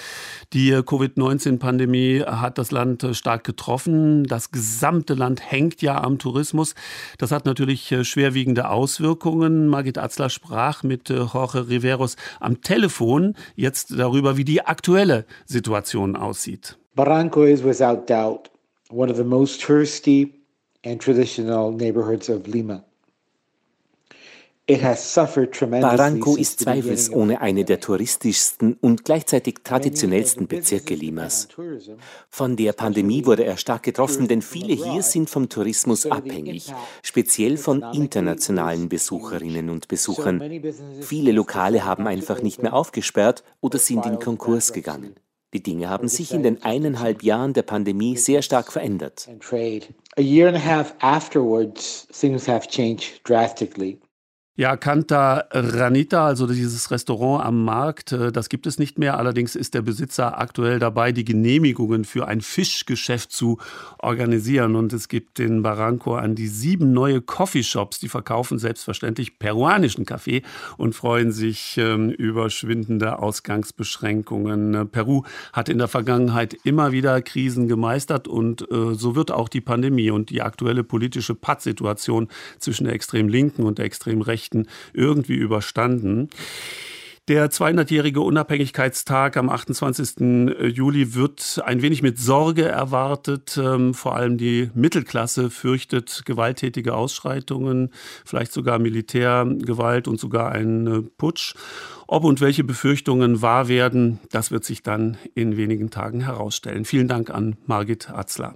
[0.53, 4.25] Die äh, Covid-19-Pandemie hat das Land äh, stark getroffen.
[4.25, 6.75] Das gesamte Land hängt ja am Tourismus.
[7.17, 9.69] Das hat natürlich äh, schwerwiegende Auswirkungen.
[9.69, 16.15] Margit Atzler sprach mit äh, Jorge Riveros am Telefon jetzt darüber, wie die aktuelle Situation
[16.15, 16.77] aussieht.
[16.93, 18.51] Barranco is without doubt
[18.91, 20.40] one of the most touristy
[20.85, 22.83] and traditional neighborhoods of Lima.
[25.81, 31.49] Barranco ist zweifelsohne eine der touristischsten und gleichzeitig traditionellsten Bezirke Limas.
[32.29, 36.73] Von der Pandemie wurde er stark getroffen, denn viele hier sind vom Tourismus abhängig,
[37.03, 40.41] speziell von internationalen Besucherinnen und Besuchern.
[41.01, 45.15] Viele Lokale haben einfach nicht mehr aufgesperrt oder sind in Konkurs gegangen.
[45.53, 49.27] Die Dinge haben sich in den eineinhalb Jahren der Pandemie sehr stark verändert.
[50.17, 53.99] A year and a half afterwards, things have changed drastically.
[54.57, 59.17] Ja, Canta Ranita, also dieses Restaurant am Markt, äh, das gibt es nicht mehr.
[59.17, 63.59] Allerdings ist der Besitzer aktuell dabei, die Genehmigungen für ein Fischgeschäft zu
[63.99, 64.75] organisieren.
[64.75, 70.41] Und es gibt in Barranco an die sieben neue Coffeeshops, die verkaufen selbstverständlich peruanischen Kaffee
[70.75, 74.73] und freuen sich ähm, über schwindende Ausgangsbeschränkungen.
[74.73, 75.23] Äh, Peru
[75.53, 80.11] hat in der Vergangenheit immer wieder Krisen gemeistert und äh, so wird auch die Pandemie
[80.11, 82.27] und die aktuelle politische Pattsituation
[82.59, 86.29] zwischen der extrem linken und der extrem rechten Rechten irgendwie überstanden.
[87.27, 90.55] Der 200-jährige Unabhängigkeitstag am 28.
[90.75, 93.59] Juli wird ein wenig mit Sorge erwartet.
[93.61, 97.91] Ähm, vor allem die Mittelklasse fürchtet gewalttätige Ausschreitungen,
[98.25, 101.53] vielleicht sogar Militärgewalt und sogar einen äh, Putsch.
[102.07, 106.85] Ob und welche Befürchtungen wahr werden, das wird sich dann in wenigen Tagen herausstellen.
[106.85, 108.55] Vielen Dank an Margit Atzler.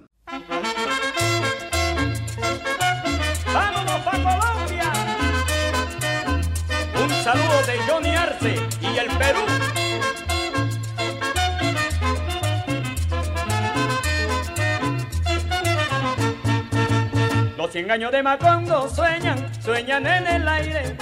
[17.66, 20.96] Los cien años de Macondo sueñan, sueñan en el aire.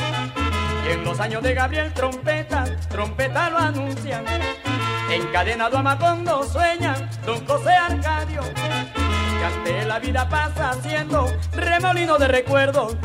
[0.87, 4.25] Y en los años de Gabriel Trompeta, trompeta lo anuncian.
[5.11, 8.41] Encadenado a Macondo sueñan Don José Arcadio.
[8.55, 12.97] Que ante la vida pasa haciendo remolino de recuerdos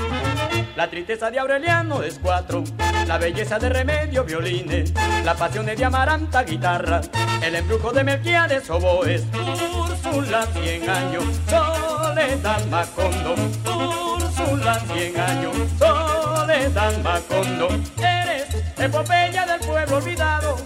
[0.80, 2.64] la tristeza de Aureliano es cuatro,
[3.05, 4.93] la belleza de Remedio violines,
[5.26, 7.01] la pasión de Amaranta guitarra,
[7.43, 9.26] el embrujo de Melquiades oboes,
[9.76, 11.26] Úrsula cien años,
[12.20, 20.57] Soledad Macondo, Úrsula cien años, Soledad Macondo, eres epopeya del pueblo olvidado,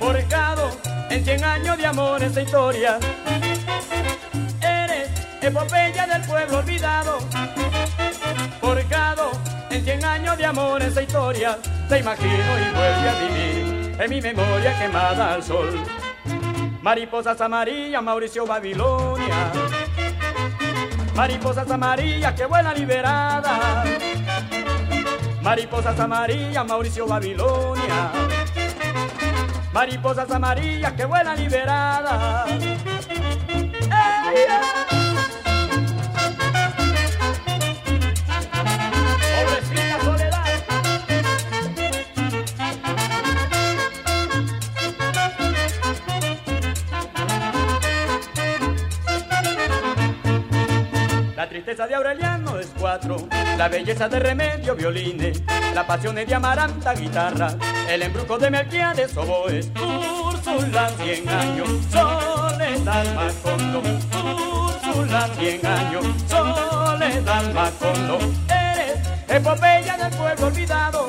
[0.00, 0.70] forjado
[1.08, 2.98] en cien años de amor esa historia,
[4.60, 5.08] eres
[5.40, 7.18] epopeya del pueblo olvidado.
[8.60, 9.30] Forjado
[9.70, 11.58] en cien años de amor esa historia,
[11.88, 15.80] te imagino y vuelve a vivir en mi memoria quemada al sol.
[16.82, 19.52] Mariposas amarillas, Mauricio Babilonia.
[21.18, 23.88] Mariposas amarillas que vuelan liberadas.
[25.42, 28.12] Mariposas amarillas, Mauricio Babilonia.
[29.72, 32.48] Mariposas amarillas que vuelan liberadas.
[51.62, 53.16] Tristeza de Aureliano es cuatro,
[53.56, 55.42] la belleza de Remedio violines,
[55.74, 57.52] la pasión de Amaranta guitarra,
[57.88, 68.18] el embrujo de Melquiades oboes, Úrsula cien años, Soledad Macondo, Úrsula cien años, Soledad Macondo,
[68.48, 71.08] eres epopeya del pueblo olvidado,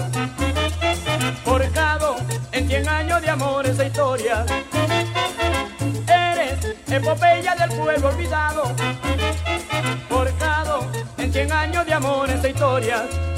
[1.46, 2.16] forjado
[2.54, 4.46] en cien años de amor esa historia,
[6.08, 8.69] eres epopeya del pueblo olvidado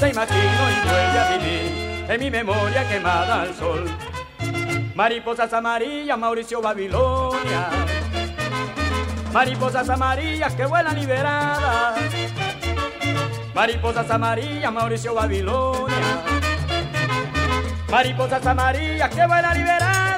[0.02, 3.88] te imagino y vuelve a vivir en mi memoria quemada al sol.
[4.96, 7.68] Mariposas amarillas, Mauricio Babilonia.
[9.32, 12.00] Mariposas amarillas que vuelan liberadas.
[13.54, 16.24] Mariposas amarillas, Mauricio Babilonia.
[17.88, 20.11] Mariposas amarillas que vuelan liberadas.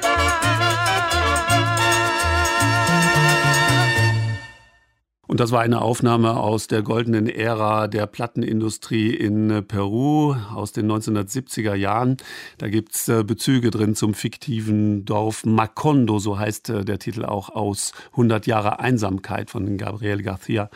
[5.35, 10.71] Und das war eine Aufnahme aus der goldenen Ära der Plattenindustrie in äh, Peru aus
[10.71, 12.19] den 1970er Jahren.
[12.59, 17.49] Da gibt's äh, Bezüge drin zum fiktiven Dorf Macondo, so heißt äh, der Titel auch
[17.49, 20.69] aus 100 Jahre Einsamkeit von Gabriel García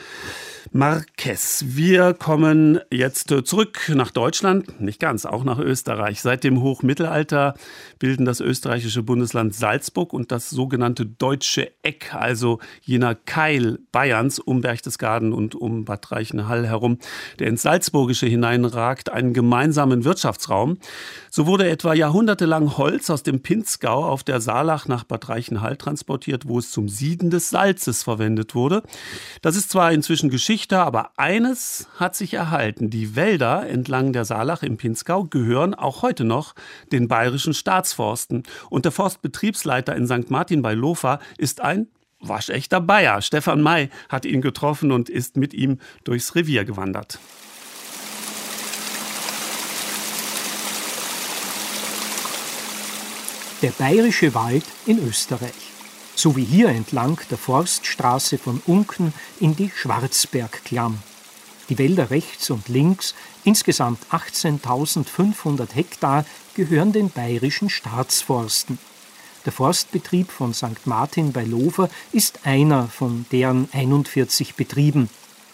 [0.73, 1.65] Marquez.
[1.69, 6.21] Wir kommen jetzt zurück nach Deutschland, nicht ganz, auch nach Österreich.
[6.21, 7.55] Seit dem Hochmittelalter
[7.99, 14.61] bilden das österreichische Bundesland Salzburg und das sogenannte Deutsche Eck, also jener Keil Bayerns um
[14.61, 16.99] Berchtesgaden und um Bad Reichenhall herum,
[17.39, 20.79] der ins Salzburgische hineinragt, einen gemeinsamen Wirtschaftsraum.
[21.31, 26.49] So wurde etwa jahrhundertelang Holz aus dem Pinzgau auf der Saalach nach Bad Reichenhall transportiert,
[26.49, 28.83] wo es zum Sieden des Salzes verwendet wurde.
[29.43, 32.91] Das ist zwar inzwischen Geschichte, aber eines hat sich erhalten.
[32.91, 36.55] Die Wälder entlang der Saalach im Pinzgau gehören auch heute noch
[36.93, 37.55] den bayerischen
[37.89, 38.43] Staatsforsten.
[38.71, 40.31] Und der Forstbetriebsleiter in St.
[40.31, 41.89] Martin bei Lofa ist ein
[42.21, 43.23] waschechter Bayer.
[43.23, 47.19] Stefan May hat ihn getroffen und ist mit ihm durchs Revier gewandert.
[53.63, 55.53] Der bayerische Wald in Österreich
[56.15, 60.99] so wie hier entlang der Forststraße von Unken in die Schwarzbergklamm.
[61.69, 63.15] Die Wälder rechts und links,
[63.45, 66.25] insgesamt 18.500 Hektar,
[66.59, 68.81] gehören den bayerischen Staatsforsten.
[69.45, 70.87] Der Forstbetrieb von St.
[70.87, 75.09] Martin bei Lofer ist einer von deren 41 Betrieben.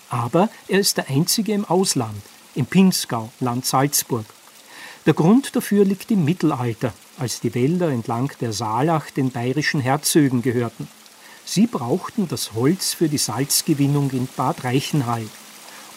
[0.09, 2.23] Aber er ist der einzige im Ausland,
[2.55, 4.25] im Pinzgau, Land Salzburg.
[5.05, 10.41] Der Grund dafür liegt im Mittelalter, als die Wälder entlang der Saalach den bayerischen Herzögen
[10.41, 10.89] gehörten.
[11.45, 15.27] Sie brauchten das Holz für die Salzgewinnung in Bad Reichenhall.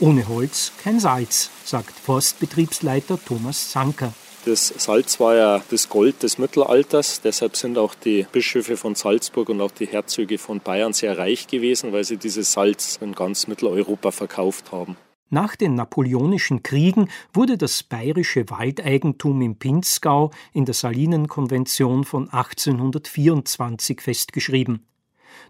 [0.02, 4.14] Ohne Holz kein Salz, sagt Forstbetriebsleiter Thomas Zanker.
[4.48, 7.20] Das Salz war ja das Gold des Mittelalters.
[7.20, 11.48] Deshalb sind auch die Bischöfe von Salzburg und auch die Herzöge von Bayern sehr reich
[11.48, 14.96] gewesen, weil sie dieses Salz in ganz Mitteleuropa verkauft haben.
[15.30, 24.00] Nach den napoleonischen Kriegen wurde das bayerische Waldeigentum im Pinzgau in der Salinenkonvention von 1824
[24.00, 24.88] festgeschrieben.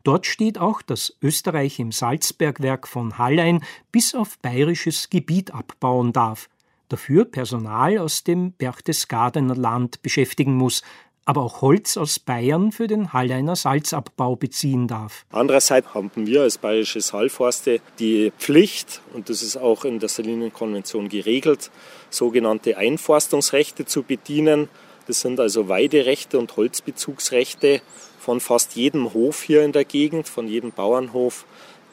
[0.03, 6.49] Dort steht auch, dass Österreich im Salzbergwerk von Hallein bis auf bayerisches Gebiet abbauen darf
[6.89, 10.83] dafür Personal aus dem Berchtesgadener Land beschäftigen muss,
[11.27, 15.25] aber auch Holz aus Bayern für den Halleiner Salzabbau beziehen darf.
[15.29, 21.09] Andererseits haben wir als Bayerische Salforste die Pflicht, und das ist auch in der Salinenkonvention
[21.09, 21.69] geregelt,
[22.09, 24.69] sogenannte Einforstungsrechte zu bedienen.
[25.07, 27.81] Das sind also Weiderechte und Holzbezugsrechte
[28.19, 31.45] von fast jedem Hof hier in der Gegend, von jedem Bauernhof,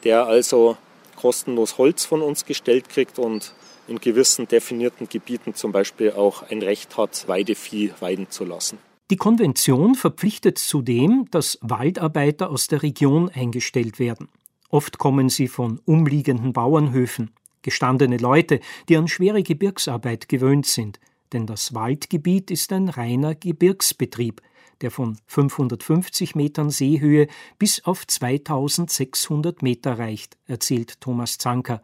[0.05, 0.77] der also
[1.17, 3.53] kostenlos Holz von uns gestellt kriegt und
[3.87, 8.77] in gewissen definierten Gebieten zum Beispiel auch ein Recht hat, Weidevieh weiden zu lassen.
[9.11, 14.29] Die Konvention verpflichtet zudem, dass Waldarbeiter aus der Region eingestellt werden.
[14.69, 17.31] Oft kommen sie von umliegenden Bauernhöfen,
[17.61, 18.59] gestandene Leute,
[18.89, 20.99] die an schwere Gebirgsarbeit gewöhnt sind,
[21.33, 24.41] denn das Waldgebiet ist ein reiner Gebirgsbetrieb,
[24.81, 27.27] der von 550 Metern Seehöhe
[27.59, 31.81] bis auf 2600 Meter reicht, erzählt Thomas Zanker.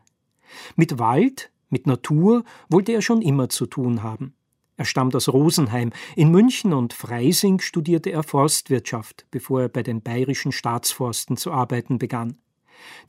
[0.76, 4.36] Mit Wald mit Natur wollte er schon immer zu tun haben.
[4.78, 5.92] Er stammt aus Rosenheim.
[6.16, 12.00] In München und Freising studierte er Forstwirtschaft, bevor er bei den bayerischen Staatsforsten zu arbeiten
[12.00, 12.38] begann.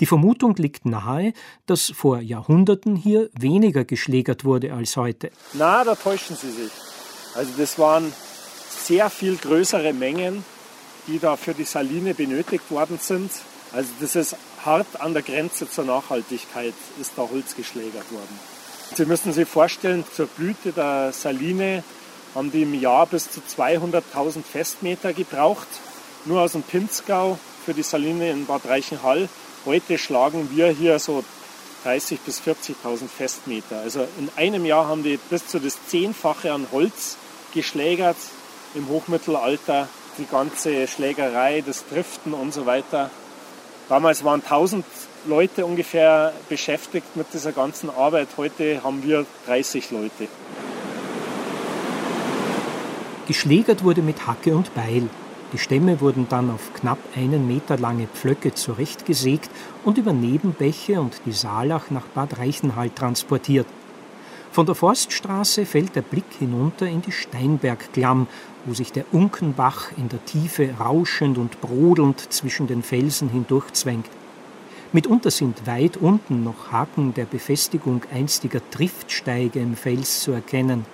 [0.00, 1.32] Die Vermutung liegt nahe,
[1.64, 5.30] dass vor Jahrhunderten hier weniger geschlägert wurde als heute.
[5.54, 6.72] Na, da täuschen Sie sich.
[7.34, 8.12] Also das waren
[8.68, 10.44] sehr viel größere Mengen,
[11.06, 13.30] die da für die Saline benötigt worden sind.
[13.72, 18.51] Also das ist hart an der Grenze zur Nachhaltigkeit, ist da Holz geschlägert worden.
[18.94, 21.82] Sie müssen sich vorstellen, zur Blüte der Saline
[22.34, 25.66] haben die im Jahr bis zu 200.000 Festmeter gebraucht.
[26.26, 29.30] Nur aus dem Pinzgau für die Saline in Bad Reichenhall.
[29.64, 31.24] Heute schlagen wir hier so
[31.86, 33.80] 30.000 bis 40.000 Festmeter.
[33.80, 37.16] Also in einem Jahr haben die bis zu das Zehnfache an Holz
[37.54, 38.18] geschlägert
[38.74, 39.88] im Hochmittelalter.
[40.18, 43.10] Die ganze Schlägerei, das Driften und so weiter.
[43.88, 44.84] Damals waren 1000
[45.26, 48.28] Leute ungefähr beschäftigt mit dieser ganzen Arbeit.
[48.36, 50.28] Heute haben wir 30 Leute.
[53.28, 55.08] Geschlägert wurde mit Hacke und Beil.
[55.52, 59.50] Die Stämme wurden dann auf knapp einen Meter lange Pflöcke zurechtgesägt
[59.84, 63.66] und über Nebenbäche und die Saalach nach Bad Reichenhall transportiert.
[64.50, 68.26] Von der Forststraße fällt der Blick hinunter in die Steinbergklamm,
[68.64, 74.06] wo sich der Unkenbach in der Tiefe rauschend und brodelnd zwischen den Felsen hindurchzwängt.
[74.92, 80.84] Mitunter sind weit unten noch Haken der Befestigung einstiger Triftsteige im Fels zu erkennen.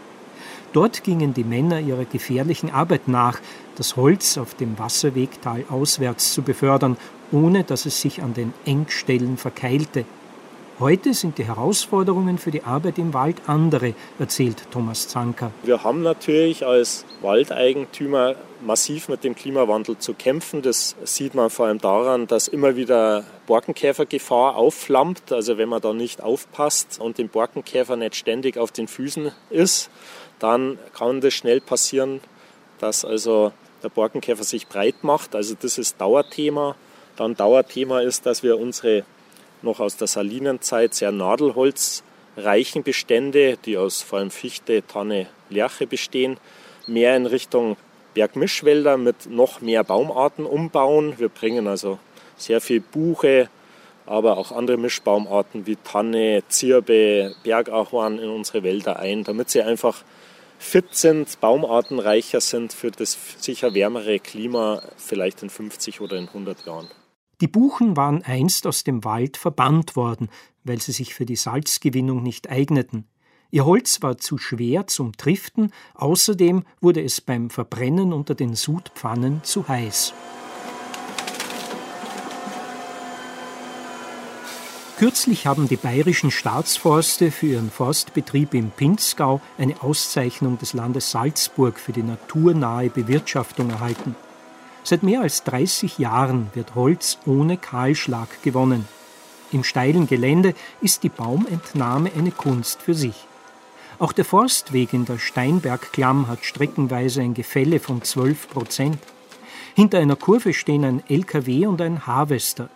[0.73, 3.41] Dort gingen die Männer ihrer gefährlichen Arbeit nach,
[3.77, 6.97] das Holz auf dem Wasserweg talauswärts zu befördern,
[7.33, 10.05] ohne dass es sich an den Engstellen verkeilte.
[10.81, 15.51] Heute sind die Herausforderungen für die Arbeit im Wald andere, erzählt Thomas Zanker.
[15.65, 20.63] Wir haben natürlich als Waldeigentümer massiv mit dem Klimawandel zu kämpfen.
[20.63, 25.33] Das sieht man vor allem daran, dass immer wieder Borkenkäfergefahr aufflammt.
[25.33, 29.91] Also wenn man da nicht aufpasst und dem Borkenkäfer nicht ständig auf den Füßen ist,
[30.39, 32.21] dann kann das schnell passieren,
[32.79, 33.51] dass also
[33.83, 35.35] der Borkenkäfer sich breit macht.
[35.35, 36.77] Also das ist Dauerthema.
[37.17, 39.03] Dann Dauerthema ist, dass wir unsere
[39.63, 46.39] noch aus der Salinenzeit sehr nadelholzreichen Bestände, die aus vor allem Fichte, Tanne, Lerche bestehen,
[46.87, 47.77] mehr in Richtung
[48.15, 51.19] Bergmischwälder mit noch mehr Baumarten umbauen.
[51.19, 51.99] Wir bringen also
[52.37, 53.49] sehr viel Buche,
[54.07, 60.03] aber auch andere Mischbaumarten wie Tanne, Zirbe, Bergahorn in unsere Wälder ein, damit sie einfach
[60.59, 66.67] fit sind, baumartenreicher sind für das sicher wärmere Klima vielleicht in 50 oder in 100
[66.67, 66.89] Jahren.
[67.41, 70.29] Die Buchen waren einst aus dem Wald verbannt worden,
[70.65, 73.07] weil sie sich für die Salzgewinnung nicht eigneten.
[73.51, 79.43] Ihr Holz war zu schwer zum Triften, außerdem wurde es beim Verbrennen unter den Sudpfannen
[79.45, 80.15] zu heiß.
[84.99, 91.79] Kürzlich haben die bayerischen Staatsforste für ihren Forstbetrieb im Pinzgau eine Auszeichnung des Landes Salzburg
[91.79, 94.17] für die naturnahe Bewirtschaftung erhalten.
[94.85, 98.87] Seit mehr als 30 Jahren wird Holz ohne Kahlschlag gewonnen.
[99.51, 103.27] Im steilen Gelände ist die Baumentnahme eine Kunst für sich.
[103.99, 108.99] Auch der Forstweg in der Steinbergklamm hat streckenweise ein Gefälle von 12 Prozent.
[109.75, 112.69] Hinter einer Kurve stehen ein LKW und ein Harvester.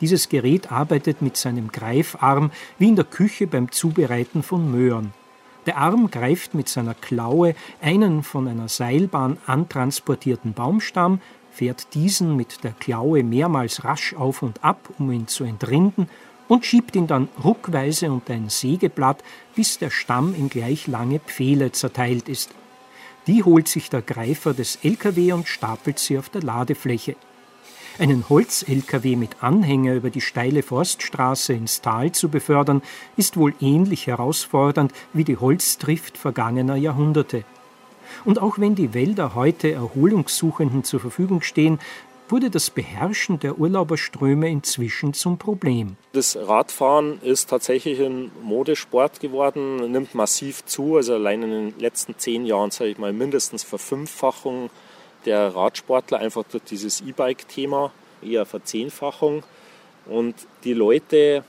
[0.00, 5.12] Dieses Gerät arbeitet mit seinem Greifarm wie in der Küche beim Zubereiten von Möhren.
[5.66, 11.20] Der Arm greift mit seiner Klaue einen von einer Seilbahn antransportierten Baumstamm,
[11.54, 16.08] fährt diesen mit der Klaue mehrmals rasch auf und ab, um ihn zu entrinden,
[16.48, 19.22] und schiebt ihn dann ruckweise unter ein Sägeblatt,
[19.54, 22.50] bis der Stamm in gleich lange Pfähle zerteilt ist.
[23.26, 27.16] Die holt sich der Greifer des LKW und stapelt sie auf der Ladefläche.
[27.98, 32.82] Einen Holz-LKW mit Anhänger über die steile Forststraße ins Tal zu befördern,
[33.16, 37.44] ist wohl ähnlich herausfordernd wie die Holztrift vergangener Jahrhunderte.
[38.24, 41.78] Und auch wenn die Wälder heute Erholungssuchenden zur Verfügung stehen,
[42.28, 45.96] wurde das Beherrschen der Urlauberströme inzwischen zum Problem.
[46.12, 50.96] Das Radfahren ist tatsächlich ein Modesport geworden, nimmt massiv zu.
[50.96, 54.70] Also allein in den letzten zehn Jahren, sage ich mal, mindestens Verfünffachung
[55.26, 57.92] der Radsportler einfach durch dieses E-Bike-Thema,
[58.22, 59.42] eher Verzehnfachung.
[60.06, 60.34] Und
[60.64, 61.44] die Leute,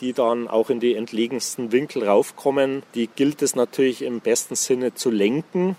[0.00, 4.94] die dann auch in die entlegensten Winkel raufkommen, die gilt es natürlich im besten Sinne
[4.94, 5.76] zu lenken.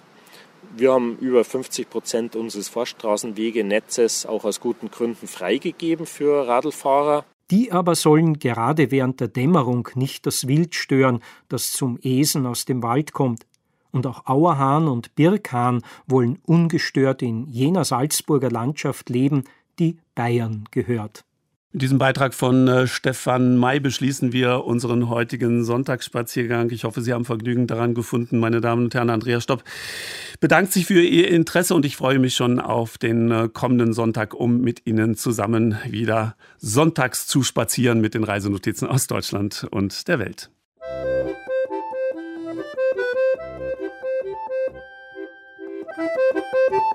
[0.78, 7.24] Wir haben über 50 Prozent unseres Forststraßenwegenetzes auch aus guten Gründen freigegeben für Radlfahrer.
[7.50, 12.66] Die aber sollen gerade während der Dämmerung nicht das Wild stören, das zum Esen aus
[12.66, 13.46] dem Wald kommt
[13.96, 19.46] und auch Auerhahn und Birkhahn wollen ungestört in jener Salzburger Landschaft leben,
[19.80, 21.24] die Bayern gehört.
[21.76, 26.70] Mit diesem Beitrag von äh, Stefan May beschließen wir unseren heutigen Sonntagsspaziergang.
[26.70, 29.10] Ich hoffe, Sie haben Vergnügen daran gefunden, meine Damen und Herren.
[29.10, 29.62] Andrea Stopp
[30.40, 34.34] bedankt sich für Ihr Interesse und ich freue mich schon auf den äh, kommenden Sonntag,
[34.34, 40.20] um mit Ihnen zusammen wieder sonntags zu spazieren mit den Reisenotizen aus Deutschland und der
[40.20, 40.50] Welt.
[45.98, 46.95] Musik